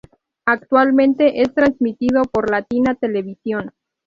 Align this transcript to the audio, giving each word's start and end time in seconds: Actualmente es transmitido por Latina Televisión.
Actualmente 0.47 1.43
es 1.43 1.53
transmitido 1.53 2.23
por 2.23 2.49
Latina 2.49 2.95
Televisión. 2.95 3.69